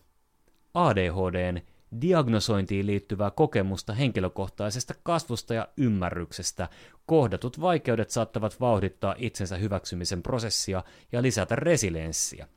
[0.74, 1.62] ADHDn
[2.02, 6.70] diagnosointiin liittyvää kokemusta henkilökohtaisesta kasvusta ja ymmärryksestä.
[7.06, 12.48] Kohdatut vaikeudet saattavat vauhdittaa itsensä hyväksymisen prosessia ja lisätä resilienssiä.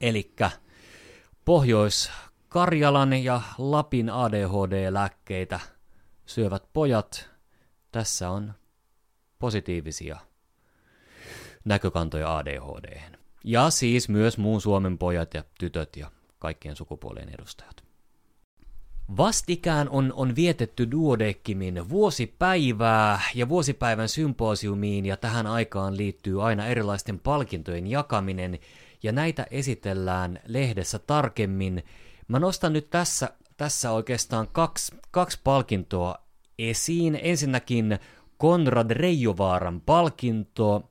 [0.00, 0.34] Eli
[1.44, 5.60] Pohjois-Karjalan ja Lapin ADHD-lääkkeitä
[6.26, 7.30] syövät pojat.
[7.92, 8.54] Tässä on
[9.38, 10.18] positiivisia
[11.64, 13.00] näkökantoja ADHD.
[13.44, 17.89] Ja siis myös muun Suomen pojat ja tytöt ja kaikkien sukupuolien edustajat.
[19.16, 27.18] Vastikään on, on vietetty Duodeckimin vuosipäivää ja vuosipäivän symposiumiin ja tähän aikaan liittyy aina erilaisten
[27.18, 28.58] palkintojen jakaminen
[29.02, 31.84] ja näitä esitellään lehdessä tarkemmin.
[32.28, 36.14] Mä nostan nyt tässä, tässä oikeastaan kaksi, kaksi palkintoa
[36.58, 37.18] esiin.
[37.22, 37.98] Ensinnäkin
[38.38, 40.90] Konrad Reijovaaran palkinto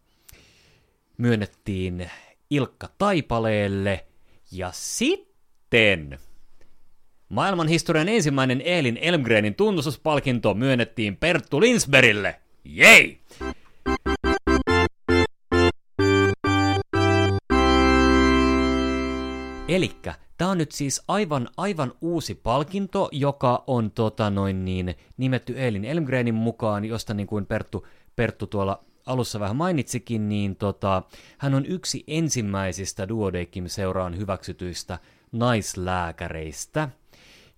[1.18, 2.12] myönnettiin
[2.50, 4.06] Ilkka Taipaleelle
[4.52, 6.20] ja sitten
[7.30, 12.36] maailman historian ensimmäinen Elin Elmgrenin tunnustuspalkinto myönnettiin Perttu Linsbergille.
[12.66, 13.20] Jei!
[19.68, 25.54] Elikkä tämä on nyt siis aivan, aivan uusi palkinto, joka on tota noin niin, nimetty
[25.58, 31.04] Elin Elmgrenin mukaan, josta niin kuin Perttu, Perttu tuolla alussa vähän mainitsikin, niin tota,
[31.38, 35.00] hän on yksi ensimmäisistä Duodeckim-seuraan hyväksytyistä
[35.32, 36.90] naislääkäreistä.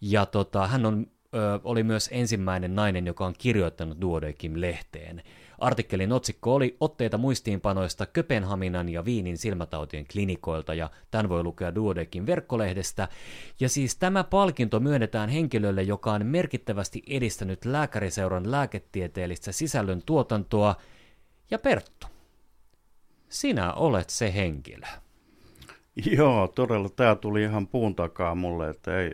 [0.02, 5.24] Ja tota, hän on, ö, oli myös ensimmäinen nainen, joka on kirjoittanut Duodeckim-lehteen.
[5.60, 12.26] Artikkelin otsikko oli otteita muistiinpanoista Köpenhaminan ja Viinin silmätautien klinikoilta, ja tämän voi lukea Duodekin
[12.26, 13.08] verkkolehdestä.
[13.60, 20.76] Ja siis tämä palkinto myönnetään henkilölle, joka on merkittävästi edistänyt lääkäriseuran lääketieteellistä sisällön tuotantoa,
[21.52, 22.08] ja Perttu,
[23.30, 24.88] sinä olet se henkilö.
[26.18, 26.90] Joo, todella.
[26.90, 29.12] Tämä tuli ihan puun takaa mulle, että ei,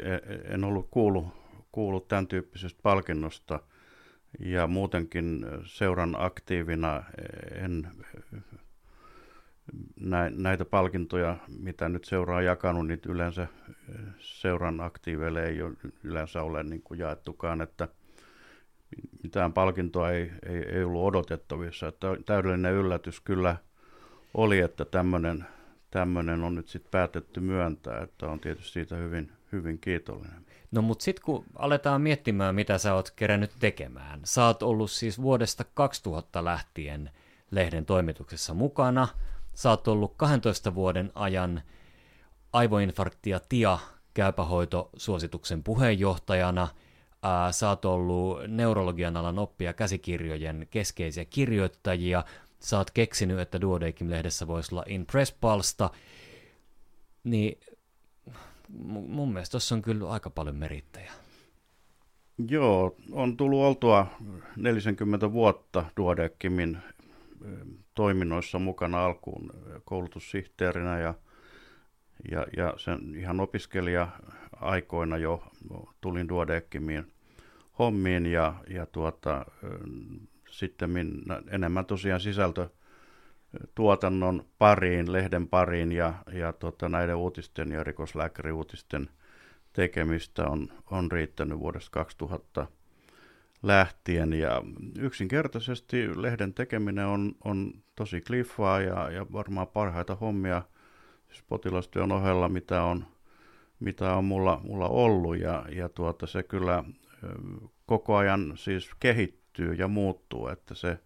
[0.50, 1.28] en ollut kuullut,
[1.72, 3.60] kuullut tämän tyyppisestä palkinnosta–
[4.40, 7.04] ja muutenkin seuran aktiivina
[7.52, 7.88] en
[10.32, 13.48] näitä palkintoja, mitä nyt seuraa jakanut, niin yleensä
[14.20, 15.74] seuran aktiiveille ei ole,
[16.04, 17.88] yleensä ole niin kuin jaettukaan, että
[19.24, 21.88] mitään palkintoa ei, ei, ei ollut odotettavissa.
[21.88, 23.58] Että täydellinen yllätys kyllä
[24.34, 25.46] oli, että tämmöinen,
[25.92, 30.46] tämmöinen on nyt sitten päätetty myöntää, että on tietysti siitä hyvin, hyvin kiitollinen.
[30.72, 34.20] No mutta sitten kun aletaan miettimään, mitä sä oot kerännyt tekemään.
[34.24, 37.12] Sä oot ollut siis vuodesta 2000 lähtien
[37.52, 39.08] lehden toimituksessa mukana.
[39.54, 41.62] Sä oot ollut 12 vuoden ajan
[42.54, 43.80] aivoinfarkti ja TIA
[44.14, 46.68] käypähoitosuosituksen puheenjohtajana.
[47.52, 52.24] Sä oot ollut neurologian alan oppia käsikirjojen keskeisiä kirjoittajia.
[52.60, 55.90] Sä oot keksinyt, että Duodeckim-lehdessä voisi olla In Press Palsta.
[57.24, 57.60] Niin
[59.08, 61.12] mun mielestä tuossa on kyllä aika paljon merittäjä.
[62.50, 64.08] Joo, on tullut oltua
[64.56, 66.78] 40 vuotta Duodeckimin
[67.96, 69.50] toiminnoissa mukana alkuun
[69.86, 71.14] koulutussihteerinä ja,
[72.32, 75.44] ja, ja sen ihan opiskelija-aikoina jo
[76.02, 77.14] tulin Duodeckimiin
[77.80, 79.46] hommiin ja, ja tuota,
[80.58, 80.92] sitten
[81.52, 82.70] enemmän tosiaan sisältö
[83.76, 89.10] tuotannon pariin, lehden pariin ja, ja tota, näiden uutisten ja rikoslääkäriuutisten
[89.74, 92.68] tekemistä on, on riittänyt vuodesta 2000
[93.64, 94.34] lähtien.
[94.34, 94.62] Ja
[95.00, 100.62] yksinkertaisesti lehden tekeminen on, on tosi kliffaa ja, ja varmaan parhaita hommia
[101.28, 103.06] siis potilastyön ohella, mitä on,
[103.80, 105.40] mitä on mulla, mulla ollut.
[105.40, 106.84] Ja, ja tuota, se kyllä
[107.86, 110.98] koko ajan siis kehittyy ja muuttuu, että se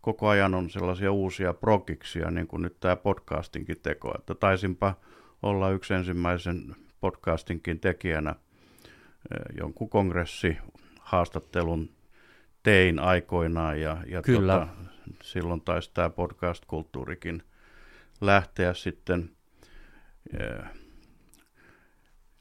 [0.00, 4.94] koko ajan on sellaisia uusia progiksia, niin kuin nyt tämä podcastinkin teko, että taisinpa
[5.42, 10.56] olla yksi ensimmäisen podcastinkin tekijänä eh, jonkun kongressi
[11.00, 11.90] haastattelun
[12.62, 14.52] tein aikoinaan ja, ja Kyllä.
[14.52, 14.68] Tota,
[15.22, 17.42] silloin taisi tämä podcast-kulttuurikin
[18.20, 19.30] lähteä sitten
[20.40, 20.64] eh,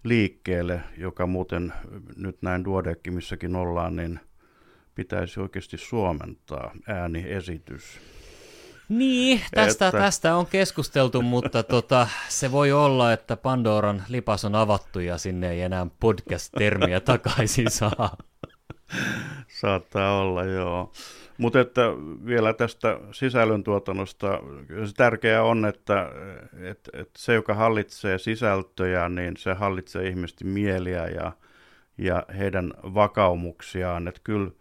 [0.04, 1.74] liikkeelle, joka muuten
[2.16, 4.20] nyt näin Duodeckimissakin ollaan, niin
[5.00, 8.00] pitäisi oikeasti suomentaa ääniesitys.
[8.90, 10.00] Niin, tästä, että...
[10.00, 15.52] tästä on keskusteltu, mutta tota, se voi olla, että Pandoran lipas on avattu ja sinne
[15.52, 18.18] ei enää podcast-termiä takaisin saa.
[19.48, 20.92] Saattaa olla, joo.
[21.38, 21.82] Mutta että
[22.26, 24.40] vielä tästä sisällöntuotannosta,
[24.86, 26.10] se tärkeää on, että,
[26.62, 31.32] että, että se, joka hallitsee sisältöjä, niin se hallitsee ihmisten mieliä ja,
[31.98, 34.08] ja heidän vakaumuksiaan.
[34.08, 34.52] Että kyllä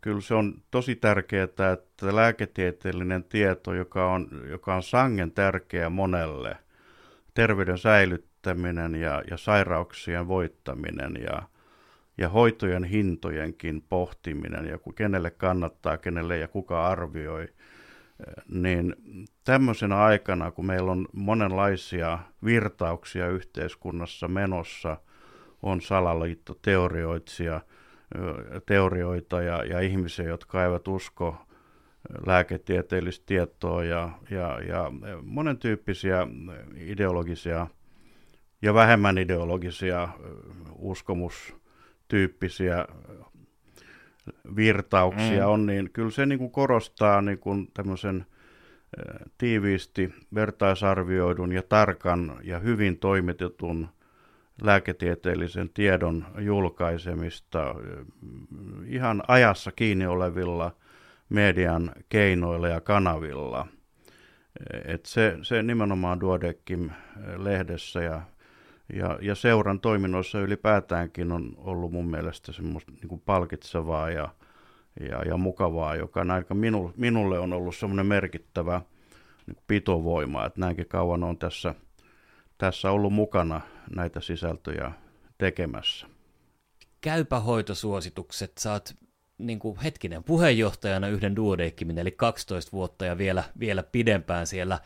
[0.00, 6.56] kyllä se on tosi tärkeää, että lääketieteellinen tieto, joka on, joka on sangen tärkeä monelle,
[7.34, 11.42] terveyden säilyttäminen ja, ja sairauksien voittaminen ja,
[12.18, 17.48] ja hoitojen hintojenkin pohtiminen ja kenelle kannattaa, kenelle ja kuka arvioi,
[18.48, 18.96] niin
[19.44, 24.96] tämmöisenä aikana, kun meillä on monenlaisia virtauksia yhteiskunnassa menossa,
[25.62, 27.60] on salaliittoteorioitsija–
[28.66, 31.36] teorioita ja, ja ihmisiä, jotka eivät usko
[32.26, 34.92] lääketieteellistä tietoa ja, ja, ja
[35.22, 36.26] monen tyyppisiä
[36.76, 37.66] ideologisia
[38.62, 40.08] ja vähemmän ideologisia
[40.78, 42.86] uskomustyyppisiä
[44.56, 45.52] virtauksia mm.
[45.52, 48.26] on, niin kyllä se niin kuin korostaa niin kuin tämmöisen
[49.38, 53.88] tiiviisti vertaisarvioidun ja tarkan ja hyvin toimitetun
[54.62, 57.74] lääketieteellisen tiedon julkaisemista
[58.86, 60.74] ihan ajassa kiinni olevilla
[61.28, 63.66] median keinoilla ja kanavilla.
[64.84, 66.90] Et se, se nimenomaan Duodekim
[67.36, 68.22] lehdessä ja,
[68.92, 74.28] ja, ja seuran toiminnoissa ylipäätäänkin on ollut mun mielestä semmoista niin palkitsevaa ja,
[75.10, 78.80] ja, ja mukavaa, joka aika minu, minulle on ollut semmoinen merkittävä
[79.46, 81.74] niin pitovoima, että näinkin kauan on tässä,
[82.58, 83.60] tässä ollut mukana
[83.96, 84.92] näitä sisältöjä
[85.38, 86.06] tekemässä.
[87.00, 88.52] Käypä hoitosuositukset.
[88.58, 88.96] Saat
[89.38, 94.78] niin kuin hetkinen puheenjohtajana yhden duodeckimin, eli 12 vuotta ja vielä, vielä pidempään siellä,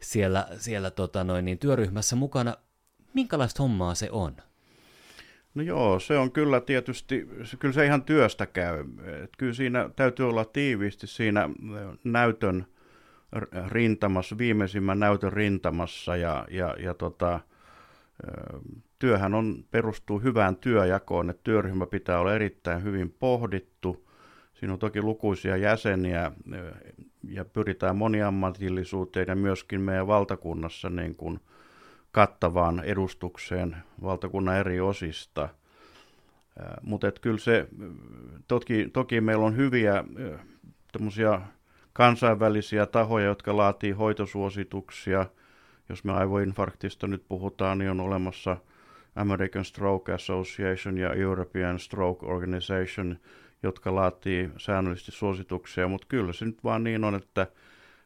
[0.00, 2.56] siellä, siellä tota noin, niin työryhmässä mukana.
[3.14, 4.36] Minkälaista hommaa se on?
[5.54, 7.28] No joo, se on kyllä tietysti,
[7.58, 8.84] kyllä se ihan työstä käy.
[9.22, 11.50] Et kyllä siinä täytyy olla tiiviisti siinä
[12.04, 12.66] näytön
[13.68, 17.40] rintamassa, viimeisimmän näytön rintamassa ja, ja, ja tota,
[18.98, 24.06] työhän on, perustuu hyvään työjakoon, että työryhmä pitää olla erittäin hyvin pohdittu.
[24.54, 26.32] Siinä on toki lukuisia jäseniä
[27.28, 31.40] ja pyritään moniammatillisuuteen ja myöskin meidän valtakunnassa niin kuin
[32.12, 35.48] kattavaan edustukseen valtakunnan eri osista.
[36.82, 37.68] Mutta kyllä se,
[38.48, 40.04] toki, toki meillä on hyviä
[41.92, 45.26] kansainvälisiä tahoja, jotka laatii hoitosuosituksia.
[45.88, 48.56] Jos me aivoinfarktista nyt puhutaan, niin on olemassa–
[49.16, 53.18] American Stroke Association ja European Stroke Organization,
[53.62, 57.46] jotka laatii säännöllisesti suosituksia, mutta kyllä se nyt vaan niin on, että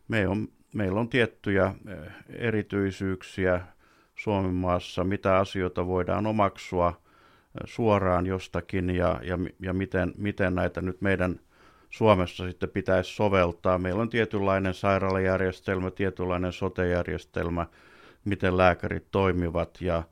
[0.09, 3.61] me on, meillä on tiettyjä eh, erityisyyksiä
[4.15, 6.95] Suomen maassa, mitä asioita voidaan omaksua eh,
[7.65, 11.41] suoraan jostakin ja, ja, ja miten, miten näitä nyt meidän
[11.91, 13.79] Suomessa sitten pitäisi soveltaa.
[13.79, 17.67] Meillä on tietynlainen sairaalajärjestelmä, tietynlainen sotejärjestelmä,
[18.25, 20.03] miten lääkärit toimivat ja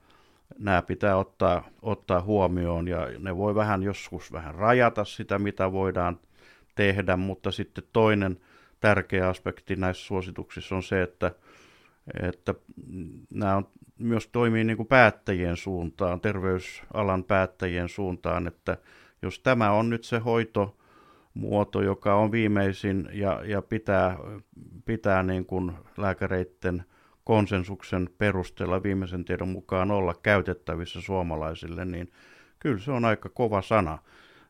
[0.58, 6.20] nämä pitää ottaa, ottaa huomioon ja ne voi vähän joskus vähän rajata sitä, mitä voidaan
[6.74, 8.40] tehdä, mutta sitten toinen
[8.80, 11.32] tärkeä aspekti näissä suosituksissa on se, että,
[12.22, 12.54] että
[13.34, 13.66] nämä on,
[13.98, 18.76] myös toimii niin kuin päättäjien suuntaan, terveysalan päättäjien suuntaan, että
[19.22, 20.18] jos tämä on nyt se
[21.42, 24.18] hoitomuoto, joka on viimeisin ja, ja pitää,
[24.84, 26.84] pitää niin kuin lääkäreiden–
[27.28, 32.12] konsensuksen perusteella viimeisen tiedon mukaan olla käytettävissä suomalaisille, niin
[32.58, 33.98] kyllä se on aika kova sana.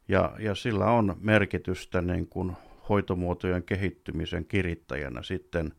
[0.09, 2.53] Ja, ja sillä on merkitystä niin kuin
[2.89, 5.73] hoitomuotojen kehittymisen kirittäjänä sitten,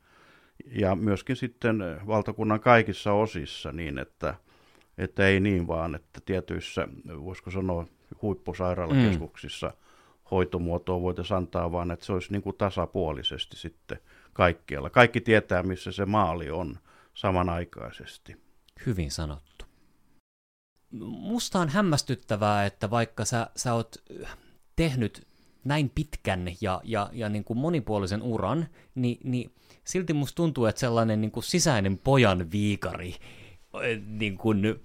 [0.65, 4.35] ja myöskin sitten valtakunnan kaikissa osissa niin, että,
[4.97, 6.87] että ei niin vaan, että tietyissä,
[7.23, 7.85] voisiko sanoa,
[8.21, 9.88] huippusairaalakeskuksissa mm.
[10.31, 13.99] Hoitomuotoa voitaisiin antaa, vaan että se olisi niin kuin tasapuolisesti sitten
[14.33, 14.89] kaikkialla.
[14.89, 16.79] Kaikki tietää, missä se maali on
[17.13, 18.35] samanaikaisesti.
[18.85, 19.65] Hyvin sanottu.
[21.01, 23.95] Musta on hämmästyttävää, että vaikka sä, sä oot
[24.75, 25.27] tehnyt
[25.63, 29.51] näin pitkän ja, ja, ja niin kuin monipuolisen uran, niin, niin
[29.83, 33.15] silti musta tuntuu, että sellainen niin kuin sisäinen pojan viikari
[34.05, 34.79] niin kuin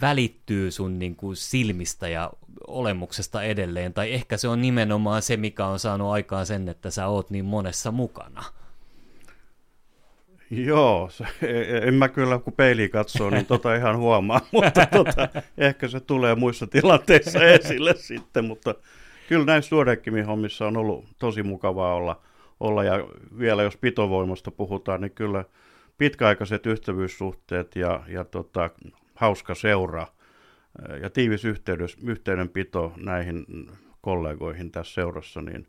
[0.00, 2.32] välittyy sun niin kuin silmistä ja
[2.72, 7.06] olemuksesta edelleen, tai ehkä se on nimenomaan se, mikä on saanut aikaan sen, että sä
[7.06, 8.44] oot niin monessa mukana.
[10.50, 11.24] Joo, se,
[11.82, 16.34] en mä kyllä kun peiliin katsoo, niin tota ihan huomaa, mutta tota, ehkä se tulee
[16.34, 18.74] muissa tilanteissa esille sitten, mutta
[19.28, 22.20] kyllä näissä Duodeckimin hommissa on ollut tosi mukavaa olla,
[22.60, 23.06] olla ja
[23.38, 25.44] vielä jos pitovoimasta puhutaan, niin kyllä
[25.98, 28.70] pitkäaikaiset ystävyyssuhteet ja, ja tota,
[29.14, 30.06] hauska seura
[31.02, 33.46] ja tiivis yhteydys, yhteydenpito näihin
[34.00, 35.66] kollegoihin tässä seurassa, niin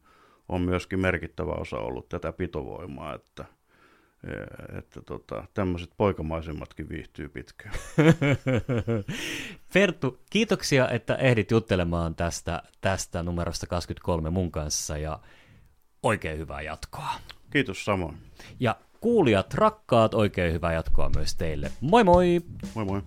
[0.50, 3.46] on myöskin merkittävä osa ollut tätä pitovoimaa, että–
[4.78, 7.76] että tota, tämmöiset poikamaisemmatkin viihtyy pitkään.
[9.74, 15.20] Fertu, kiitoksia, että ehdit juttelemaan tästä, tästä numerosta 23 mun kanssa ja
[16.04, 17.10] oikein hyvää jatkoa.
[17.50, 18.18] Kiitos samoin.
[18.60, 21.72] Ja kuulijat, rakkaat, oikein hyvää jatkoa myös teille.
[21.82, 22.42] Moi moi!
[22.76, 23.02] Moi moi!